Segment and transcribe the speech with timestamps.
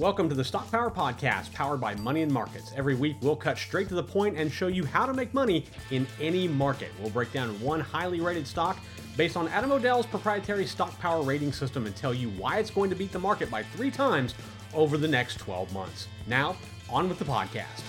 [0.00, 2.72] Welcome to the Stock Power Podcast, powered by Money and Markets.
[2.74, 5.66] Every week, we'll cut straight to the point and show you how to make money
[5.90, 6.88] in any market.
[6.98, 8.78] We'll break down one highly rated stock
[9.18, 12.88] based on Adam O'Dell's proprietary stock power rating system and tell you why it's going
[12.88, 14.34] to beat the market by three times
[14.72, 16.08] over the next 12 months.
[16.26, 16.56] Now,
[16.88, 17.82] on with the podcast.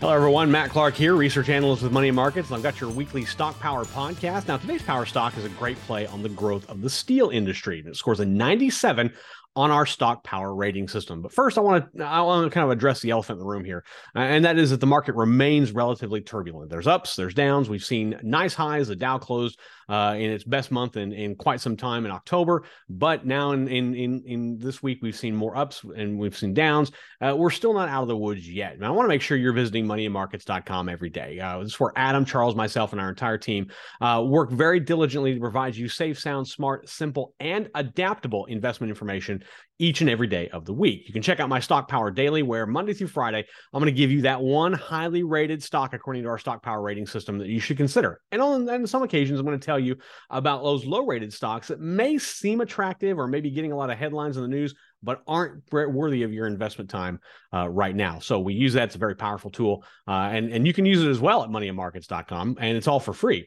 [0.00, 0.48] Hello, everyone.
[0.48, 2.48] Matt Clark here, research analyst with Money and Markets.
[2.50, 4.46] And I've got your weekly Stock Power podcast.
[4.46, 7.80] Now, today's power stock is a great play on the growth of the steel industry.
[7.80, 9.12] And it scores a 97
[9.58, 11.20] on our stock power rating system.
[11.20, 13.50] But first, I want to I want to kind of address the elephant in the
[13.50, 16.70] room here, uh, and that is that the market remains relatively turbulent.
[16.70, 17.68] There's ups, there's downs.
[17.68, 18.86] We've seen nice highs.
[18.86, 22.64] The Dow closed uh, in its best month in, in quite some time in October,
[22.88, 26.54] but now in in in, in this week we've seen more ups and we've seen
[26.54, 26.92] downs.
[27.20, 28.74] Uh, we're still not out of the woods yet.
[28.74, 31.38] And I want to make sure you're visiting moneyandmarkets.com every day.
[31.40, 33.70] Uh, this is where Adam, Charles, myself, and our entire team
[34.00, 39.42] uh, work very diligently to provide you safe, sound, smart, simple, and adaptable investment information
[39.78, 41.04] each and every day of the week.
[41.06, 43.96] You can check out my Stock Power Daily, where Monday through Friday, I'm going to
[43.96, 47.48] give you that one highly rated stock according to our Stock Power rating system that
[47.48, 48.20] you should consider.
[48.32, 49.96] And on, on some occasions, I'm going to tell you
[50.30, 53.98] about those low rated stocks that may seem attractive or maybe getting a lot of
[53.98, 57.20] headlines in the news, but aren't worthy of your investment time
[57.54, 58.18] uh, right now.
[58.18, 58.84] So we use that.
[58.84, 59.84] It's a very powerful tool.
[60.06, 63.12] Uh, and, and you can use it as well at moneyandmarkets.com, and it's all for
[63.12, 63.46] free.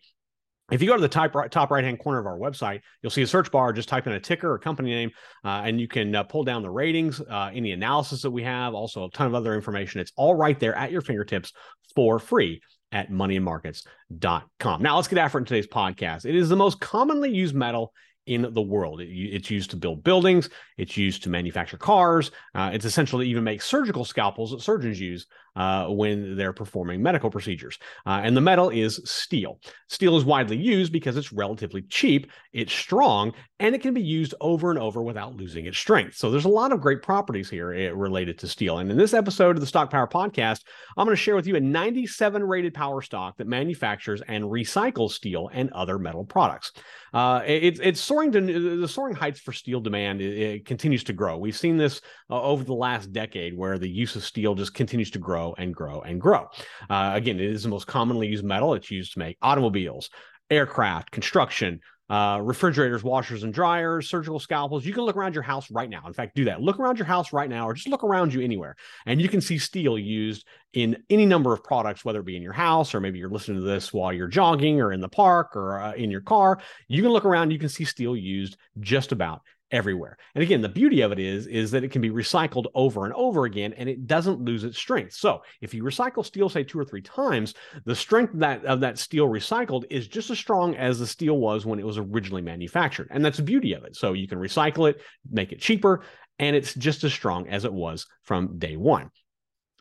[0.71, 3.11] If you go to the top right, top right hand corner of our website, you'll
[3.11, 3.73] see a search bar.
[3.73, 5.11] Just type in a ticker or company name,
[5.43, 8.73] uh, and you can uh, pull down the ratings, uh, any analysis that we have,
[8.73, 9.99] also a ton of other information.
[9.99, 11.51] It's all right there at your fingertips
[11.93, 14.81] for free at moneyandmarkets.com.
[14.81, 16.25] Now let's get after it in today's podcast.
[16.25, 17.93] It is the most commonly used metal
[18.27, 19.01] in the world.
[19.01, 20.49] It, it's used to build buildings.
[20.77, 22.31] It's used to manufacture cars.
[22.53, 27.01] Uh, it's essential to even make surgical scalpels that surgeons use uh, when they're performing
[27.01, 27.77] medical procedures.
[28.05, 29.59] Uh, and the metal is steel.
[29.89, 34.33] Steel is widely used because it's relatively cheap, it's strong, and it can be used
[34.41, 36.15] over and over without losing its strength.
[36.15, 38.79] So there's a lot of great properties here eh, related to steel.
[38.79, 40.61] And in this episode of the Stock Power Podcast,
[40.97, 45.11] I'm going to share with you a 97 rated power stock that manufactures and recycles
[45.11, 46.71] steel and other metal products.
[47.13, 50.21] Uh, it, it's soaring to the soaring heights for steel demand.
[50.21, 51.37] It, it continues to grow.
[51.37, 55.11] We've seen this uh, over the last decade, where the use of steel just continues
[55.11, 56.47] to grow and grow and grow.
[56.89, 58.73] Uh, again, it is the most commonly used metal.
[58.73, 60.09] It's used to make automobiles,
[60.49, 61.79] aircraft, construction,
[62.11, 64.85] uh, refrigerators, washers and dryers, surgical scalpels.
[64.85, 66.03] You can look around your house right now.
[66.05, 66.61] In fact, do that.
[66.61, 68.75] Look around your house right now, or just look around you anywhere,
[69.05, 72.41] and you can see steel used in any number of products, whether it be in
[72.41, 75.55] your house or maybe you're listening to this while you're jogging or in the park
[75.55, 76.59] or uh, in your car.
[76.89, 77.51] You can look around.
[77.51, 80.17] You can see steel used just about everywhere.
[80.35, 83.13] And again, the beauty of it is is that it can be recycled over and
[83.13, 85.13] over again and it doesn't lose its strength.
[85.13, 87.53] So, if you recycle steel say two or three times,
[87.85, 91.65] the strength that of that steel recycled is just as strong as the steel was
[91.65, 93.07] when it was originally manufactured.
[93.11, 93.95] And that's the beauty of it.
[93.95, 96.03] So, you can recycle it, make it cheaper,
[96.39, 99.09] and it's just as strong as it was from day 1.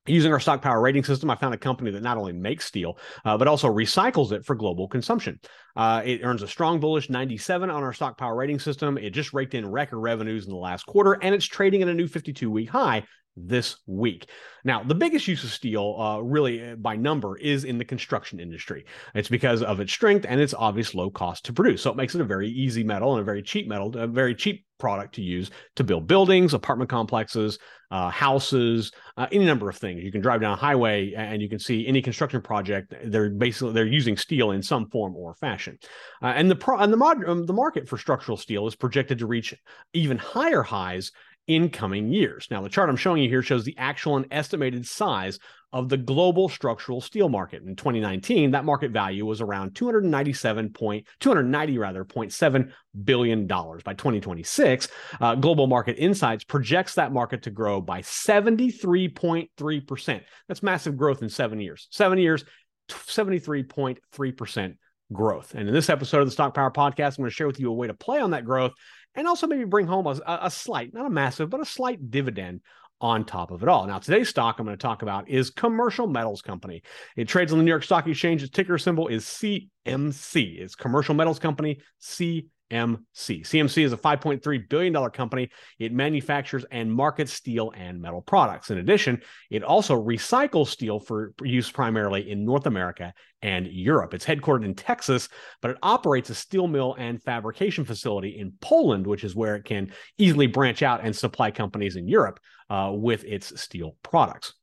[0.07, 2.99] Using our stock power rating system, I found a company that not only makes steel,
[3.25, 5.39] uh, but also recycles it for global consumption.
[5.77, 8.97] Uh, it earns a strong bullish 97 on our stock power rating system.
[8.97, 11.95] It just raked in record revenues in the last quarter, and it's trading at a
[11.95, 13.05] new 52 week high
[13.37, 14.29] this week.
[14.65, 18.41] Now, the biggest use of steel, uh, really uh, by number, is in the construction
[18.41, 18.87] industry.
[19.15, 21.83] It's because of its strength and its obvious low cost to produce.
[21.83, 24.35] So it makes it a very easy metal and a very cheap metal, a very
[24.35, 27.59] cheap product to use to build buildings, apartment complexes,
[27.91, 30.03] uh, houses, uh, any number of things.
[30.03, 32.95] You can drive down a highway and you can see any construction project.
[33.05, 35.79] They're basically they're using steel in some form or fashion.
[36.23, 39.19] Uh, and the pro- and the mod- um, the market for structural steel is projected
[39.19, 39.55] to reach
[39.93, 41.13] even higher highs
[41.51, 42.47] in coming years.
[42.49, 45.41] Now, the chart I'm showing you here shows the actual and estimated size
[45.73, 47.65] of the global structural steel market.
[47.65, 52.71] In 2019, that market value was around 297 point, 290 rather, 0.7
[53.03, 53.83] billion dollars.
[53.83, 54.87] By 2026,
[55.21, 60.23] uh, Global Market Insights projects that market to grow by 73.3 percent.
[60.47, 61.89] That's massive growth in seven years.
[61.91, 62.45] Seven years,
[62.89, 64.77] 73.3 percent
[65.13, 65.57] growth.
[65.57, 67.71] And in this episode of the Stock Power Podcast, I'm going to share with you
[67.71, 68.73] a way to play on that growth
[69.15, 72.61] and also maybe bring home a, a slight, not a massive, but a slight dividend
[73.01, 73.87] on top of it all.
[73.87, 76.83] Now, today's stock I'm going to talk about is Commercial Metals Company.
[77.17, 78.43] It trades on the New York Stock Exchange.
[78.43, 80.61] Its ticker symbol is CMC.
[80.61, 82.47] It's Commercial Metals Company, CMC.
[82.71, 85.51] CMC is a $5.3 billion company.
[85.79, 88.71] It manufactures and markets steel and metal products.
[88.71, 89.21] In addition,
[89.51, 93.13] it also recycles steel for use primarily in North America
[93.43, 94.15] and Europe.
[94.15, 95.29] It's headquartered in Texas,
[95.63, 99.65] but it operates a steel mill and fabrication facility in Poland, which is where it
[99.65, 102.39] can easily branch out and supply companies in Europe
[102.69, 104.55] uh, with its steel products.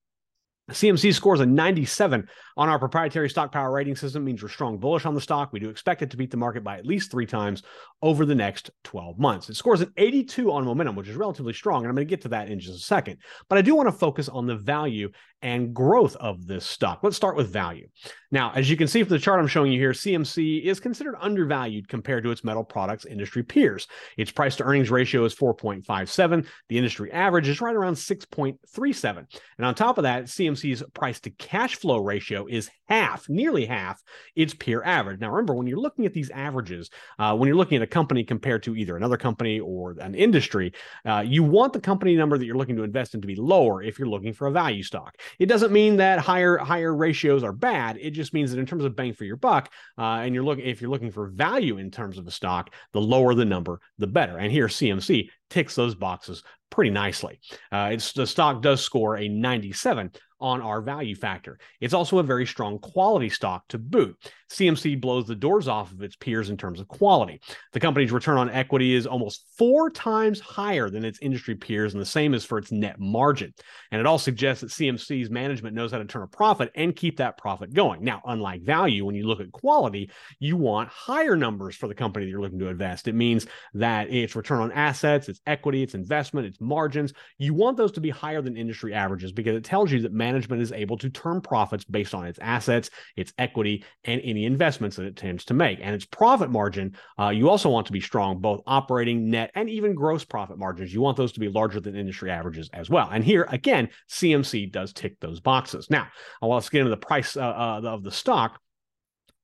[0.72, 2.28] CMC scores a 97
[2.58, 5.54] on our proprietary stock power rating system, means we're strong bullish on the stock.
[5.54, 7.64] We do expect it to beat the market by at least three times
[8.02, 9.50] over the next 12 months.
[9.50, 11.84] It scores an 82 on momentum, which is relatively strong.
[11.84, 13.18] And I'm going to get to that in just a second.
[13.48, 15.10] But I do want to focus on the value
[15.42, 17.00] and growth of this stock.
[17.04, 17.88] Let's start with value.
[18.31, 21.16] Now, as you can see from the chart I'm showing you here, CMC is considered
[21.22, 23.88] undervalued compared to its metal products industry peers.
[24.18, 26.48] Its price to earnings ratio is 4.57.
[26.69, 29.18] The industry average is right around 6.37.
[29.58, 34.01] And on top of that, CMC's price to cash flow ratio is half, nearly half
[34.36, 35.19] its peer average.
[35.19, 36.89] Now, remember, when you're looking at these averages,
[37.19, 40.74] uh, when you're looking at a company compared to either another company or an industry,
[41.06, 43.81] uh, you want the company number that you're looking to invest in to be lower
[43.81, 45.15] if you're looking for a value stock.
[45.39, 47.98] It doesn't mean that higher higher ratios are bad.
[48.00, 50.65] It just means that in terms of bang for your buck, uh, and you're looking
[50.65, 54.07] if you're looking for value in terms of a stock, the lower the number, the
[54.07, 54.38] better.
[54.38, 57.39] And here, CMC ticks those boxes pretty nicely.
[57.71, 61.60] Uh, it's the stock does score a 97 on our value factor.
[61.81, 64.16] It's also a very strong quality stock to boot.
[64.50, 67.42] CMC blows the doors off of its peers in terms of quality.
[67.74, 72.01] The company's return on equity is almost four times higher than its industry peers, and
[72.01, 73.54] the same is for its net margin.
[73.92, 77.18] And it all suggests that CMC's management knows how to turn a profit and keep
[77.18, 78.04] that profit going.
[78.04, 82.25] Now, unlike value, when you look at quality, you want higher numbers for the company
[82.25, 83.07] that you're looking to invest.
[83.07, 87.78] It means that its return on assets, its equity, its investment, its margins, you want
[87.78, 90.97] those to be higher than industry averages because it tells you that management is able
[90.97, 95.45] to turn profits based on its assets, its equity, and any investments that it tends
[95.45, 95.79] to make.
[95.81, 99.69] And its profit margin, uh, you also want to be strong, both operating, net, and
[99.69, 100.94] even gross profit margins.
[100.94, 103.09] You want those to be larger than industry averages as well.
[103.12, 105.89] And here, again, CMC does tick those boxes.
[105.89, 106.07] Now,
[106.41, 108.59] let's get into the price uh, uh, of the stock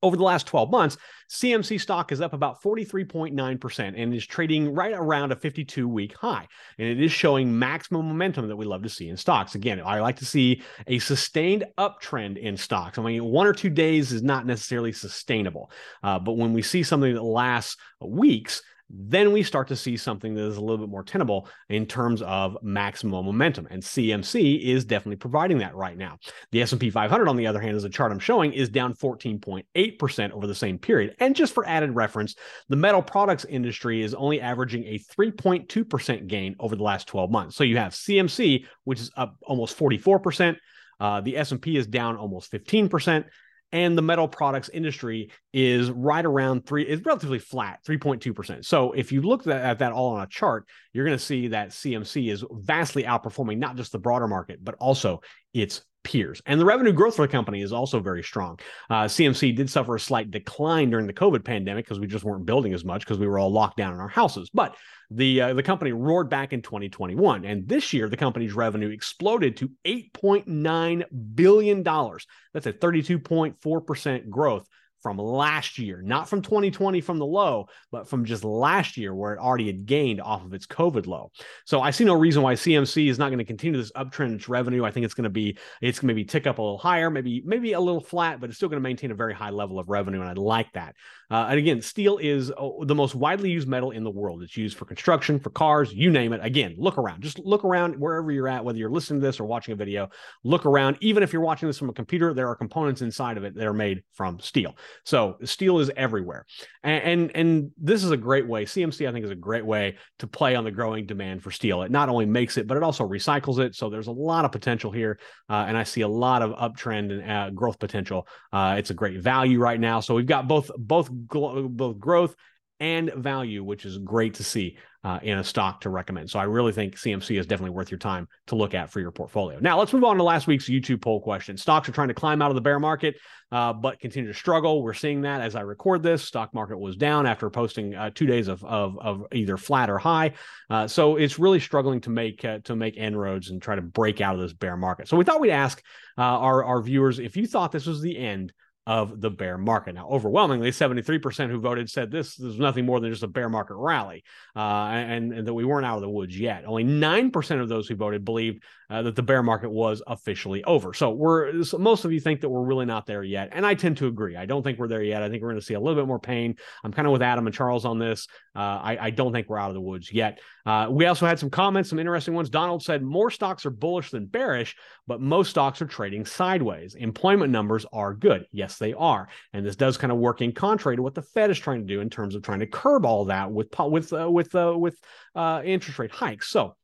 [0.03, 0.97] over the last 12 months,
[1.31, 6.45] CMC stock is up about 43.9% and is trading right around a 52 week high.
[6.77, 9.55] And it is showing maximum momentum that we love to see in stocks.
[9.55, 12.99] Again, I like to see a sustained uptrend in stocks.
[12.99, 15.71] I mean, one or two days is not necessarily sustainable.
[16.03, 20.35] Uh, but when we see something that lasts weeks, then we start to see something
[20.35, 23.67] that is a little bit more tenable in terms of maximum momentum.
[23.69, 26.17] And cmc is definitely providing that right now.
[26.51, 30.31] The s&p 500 on the other hand as the chart i'm showing is down 14.8%
[30.31, 31.15] over the same period.
[31.19, 32.35] And just for added reference
[32.69, 37.55] the metal products industry is only averaging a 3.2% gain over the last 12 months.
[37.55, 40.57] So you have cmc which is up almost 44%
[40.99, 43.25] uh, the s&p is down almost 15%
[43.73, 49.11] and the metal products industry is right around three it's relatively flat 3.2% so if
[49.11, 52.45] you look at that all on a chart you're going to see that cmc is
[52.51, 55.21] vastly outperforming not just the broader market but also
[55.53, 56.41] its peers.
[56.45, 58.59] And the revenue growth for the company is also very strong.
[58.89, 62.45] Uh, CMC did suffer a slight decline during the COVID pandemic because we just weren't
[62.45, 64.49] building as much because we were all locked down in our houses.
[64.53, 64.75] But
[65.09, 69.57] the uh, the company roared back in 2021, and this year the company's revenue exploded
[69.57, 71.03] to 8.9
[71.35, 72.25] billion dollars.
[72.53, 74.67] That's a 32.4 percent growth
[75.03, 79.33] from last year, not from 2020 from the low, but from just last year where
[79.33, 81.29] it already had gained off of its COVID low.
[81.65, 84.35] So I see no reason why CMC is not going to continue this uptrend in
[84.35, 84.85] its revenue.
[84.85, 87.09] I think it's going to be it's going to maybe tick up a little higher,
[87.09, 89.77] maybe maybe a little flat, but it's still going to maintain a very high level
[89.77, 90.95] of revenue, and I like that.
[91.33, 94.43] Uh, and again, steel is uh, the most widely used metal in the world.
[94.43, 96.39] It's used for construction, for cars, you name it.
[96.43, 97.23] Again, look around.
[97.23, 100.09] Just look around wherever you're at, whether you're listening to this or watching a video.
[100.43, 100.97] Look around.
[101.01, 103.65] Even if you're watching this from a computer, there are components inside of it that
[103.65, 104.77] are made from steel.
[105.05, 106.45] So steel is everywhere,
[106.83, 108.65] and, and and, this is a great way.
[108.65, 111.81] CMC, I think, is a great way to play on the growing demand for steel.
[111.81, 113.73] It not only makes it, but it also recycles it.
[113.73, 115.17] So there's a lot of potential here,
[115.49, 118.27] uh, and I see a lot of uptrend and uh, growth potential.
[118.51, 119.99] Uh, it's a great value right now.
[119.99, 122.35] So we've got both both both growth
[122.79, 126.29] and value, which is great to see uh, in a stock to recommend.
[126.29, 129.11] So I really think CMC is definitely worth your time to look at for your
[129.11, 129.59] portfolio.
[129.59, 131.57] Now let's move on to last week's YouTube poll question.
[131.57, 133.15] Stocks are trying to climb out of the bear market,
[133.51, 134.81] uh, but continue to struggle.
[134.81, 136.23] We're seeing that as I record this.
[136.23, 139.97] Stock market was down after posting uh, two days of, of, of either flat or
[139.97, 140.33] high.
[140.69, 144.21] Uh, so it's really struggling to make uh, to make inroads and try to break
[144.21, 145.07] out of this bear market.
[145.07, 145.81] So we thought we'd ask
[146.17, 148.53] uh, our our viewers if you thought this was the end
[148.85, 149.95] of the bear market.
[149.95, 153.75] Now, overwhelmingly, 73% who voted said this, is nothing more than just a bear market
[153.75, 154.23] rally
[154.55, 156.65] uh, and, and, that we weren't out of the woods yet.
[156.65, 160.93] Only 9% of those who voted believed uh, that the bear market was officially over.
[160.93, 163.49] So we're so most of you think that we're really not there yet.
[163.51, 164.35] And I tend to agree.
[164.35, 165.23] I don't think we're there yet.
[165.23, 166.55] I think we're going to see a little bit more pain.
[166.83, 168.27] I'm kind of with Adam and Charles on this.
[168.55, 170.39] Uh, I, I, don't think we're out of the woods yet.
[170.63, 172.51] Uh, we also had some comments, some interesting ones.
[172.51, 174.75] Donald said more stocks are bullish than bearish,
[175.07, 176.93] but most stocks are trading sideways.
[176.93, 178.45] Employment numbers are good.
[178.51, 179.27] Yes, Yes, they are.
[179.53, 181.85] And this does kind of work in contrary to what the Fed is trying to
[181.85, 184.99] do in terms of trying to curb all that with with uh, with uh, with
[185.35, 186.49] uh, interest rate hikes.
[186.49, 186.75] So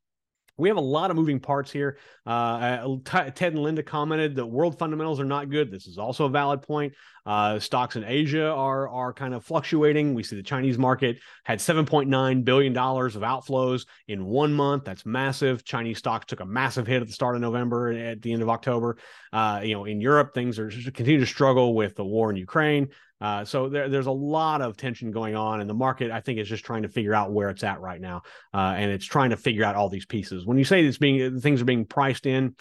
[0.59, 1.97] we have a lot of moving parts here.
[2.25, 5.71] Uh, uh Ted and Linda commented that world fundamentals are not good.
[5.71, 6.93] This is also a valid point.
[7.25, 10.13] Uh, stocks in Asia are are kind of fluctuating.
[10.13, 14.83] We see the Chinese market had 7.9 billion dollars of outflows in one month.
[14.83, 15.63] That's massive.
[15.63, 18.49] Chinese stocks took a massive hit at the start of November, at the end of
[18.49, 18.97] October.
[19.31, 22.89] Uh, you know, in Europe, things are continue to struggle with the war in Ukraine.
[23.21, 26.39] Uh, so there, there's a lot of tension going on, and the market, I think,
[26.39, 28.21] is just trying to figure out where it's at right now,
[28.53, 30.45] uh, and it's trying to figure out all these pieces.
[30.45, 32.55] When you say it's being things are being priced in,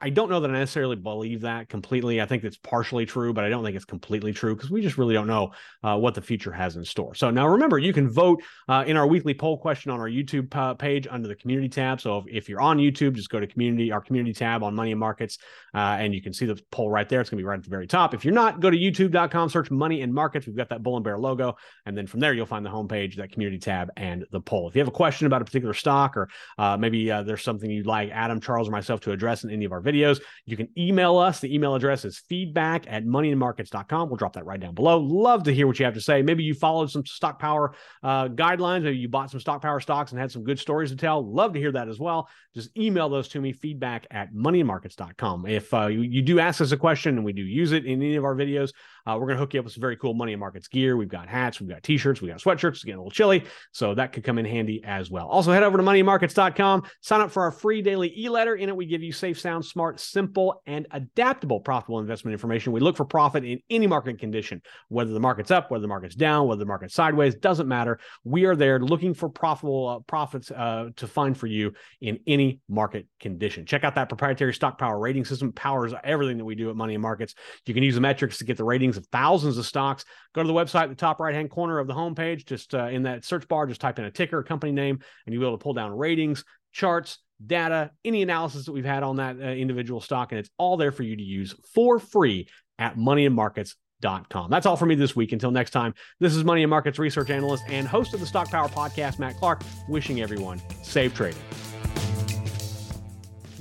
[0.00, 2.20] I don't know that I necessarily believe that completely.
[2.20, 4.96] I think it's partially true, but I don't think it's completely true because we just
[4.96, 5.50] really don't know
[5.82, 7.16] uh, what the future has in store.
[7.16, 10.54] So now remember, you can vote uh, in our weekly poll question on our YouTube
[10.54, 12.00] uh, page under the community tab.
[12.00, 14.92] So if, if, you're on YouTube, just go to community, our community tab on money
[14.92, 15.38] and markets,
[15.74, 17.20] uh, and you can see the poll right there.
[17.20, 18.14] It's going to be right at the very top.
[18.14, 20.46] If you're not, go to youtube.com, search money and markets.
[20.46, 21.56] We've got that bull and bear logo.
[21.86, 24.68] And then from there, you'll find the homepage, that community tab, and the poll.
[24.68, 27.68] If you have a question about a particular stock or uh, maybe uh, there's something
[27.68, 30.68] you'd like Adam, Charles, or myself to address in any of our videos, you can
[30.76, 31.40] email us.
[31.40, 34.08] The email address is feedback at moneyandmarkets.com.
[34.08, 34.98] We'll drop that right down below.
[34.98, 36.22] Love to hear what you have to say.
[36.22, 38.82] Maybe you followed some stock power uh, guidelines.
[38.82, 41.24] Maybe you bought some stock power stocks and had some good stories to tell.
[41.24, 42.28] Love to hear that as well.
[42.54, 45.46] Just email those to me, feedback at moneyandmarkets.com.
[45.46, 48.02] If uh, you, you do ask us a question and we do use it in
[48.02, 48.72] any of our videos,
[49.06, 50.96] uh, we're going to hook you up with some very cool money and markets gear.
[50.96, 52.72] We've got hats, we've got t-shirts, we got sweatshirts.
[52.72, 55.28] It's getting a little chilly, so that could come in handy as well.
[55.28, 58.54] Also, head over to moneymarkets.com, sign up for our free daily e-letter.
[58.54, 62.72] In it, we give you safe, sound, smart, simple, and adaptable profitable investment information.
[62.72, 66.14] We look for profit in any market condition, whether the market's up, whether the market's
[66.14, 67.98] down, whether the market's sideways, doesn't matter.
[68.24, 72.60] We are there looking for profitable uh, profits uh, to find for you in any
[72.68, 73.66] market condition.
[73.66, 75.52] Check out that proprietary stock power rating system.
[75.52, 77.34] Powers everything that we do at Money and Markets.
[77.66, 80.04] You can use the metrics to get the ratings of thousands of stocks.
[80.34, 83.04] Go to the website, the top right hand corner of the homepage, just uh, in
[83.04, 85.62] that search bar, just type in a ticker, company name, and you'll be able to
[85.62, 90.32] pull down ratings, charts, data, any analysis that we've had on that uh, individual stock.
[90.32, 94.50] And it's all there for you to use for free at moneyandmarkets.com.
[94.50, 95.32] That's all for me this week.
[95.32, 98.50] Until next time, this is Money and Markets research analyst and host of the Stock
[98.50, 101.40] Power podcast, Matt Clark, wishing everyone safe trading.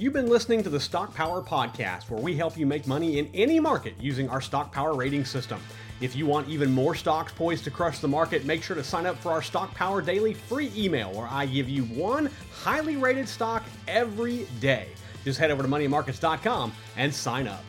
[0.02, 3.30] You've been listening to the Stock Power Podcast, where we help you make money in
[3.36, 5.62] any market using our Stock Power rating system.
[6.00, 9.06] If you want even more stocks poised to crush the market, make sure to sign
[9.06, 13.30] up for our Stock Power Daily free email, where I give you one highly rated
[13.30, 14.88] stock every day.
[15.24, 17.64] Just head over to moneymarkets.com and sign up.